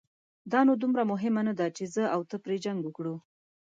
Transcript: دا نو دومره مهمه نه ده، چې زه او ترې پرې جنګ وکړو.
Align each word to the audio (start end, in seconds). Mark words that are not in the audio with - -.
دا 0.51 0.59
نو 0.67 0.73
دومره 0.81 1.03
مهمه 1.11 1.41
نه 1.47 1.53
ده، 1.59 1.67
چې 1.77 1.83
زه 1.95 2.03
او 2.15 2.21
ترې 2.29 2.37
پرې 2.43 2.57
جنګ 2.65 2.79
وکړو. 2.83 3.15